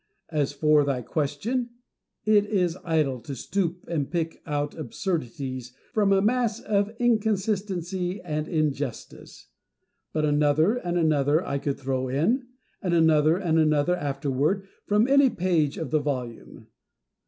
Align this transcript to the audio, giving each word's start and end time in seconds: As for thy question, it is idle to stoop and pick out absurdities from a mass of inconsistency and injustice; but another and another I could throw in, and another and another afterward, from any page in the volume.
As 0.31 0.51
for 0.51 0.83
thy 0.83 1.03
question, 1.03 1.69
it 2.25 2.45
is 2.47 2.75
idle 2.83 3.19
to 3.19 3.35
stoop 3.35 3.85
and 3.87 4.09
pick 4.09 4.41
out 4.47 4.73
absurdities 4.73 5.73
from 5.93 6.11
a 6.11 6.23
mass 6.23 6.59
of 6.59 6.89
inconsistency 6.99 8.19
and 8.19 8.47
injustice; 8.47 9.49
but 10.11 10.25
another 10.25 10.73
and 10.77 10.97
another 10.97 11.45
I 11.45 11.59
could 11.59 11.77
throw 11.77 12.07
in, 12.07 12.47
and 12.81 12.95
another 12.95 13.37
and 13.37 13.59
another 13.59 13.95
afterward, 13.95 14.67
from 14.87 15.07
any 15.07 15.29
page 15.29 15.77
in 15.77 15.89
the 15.89 15.99
volume. 15.99 16.65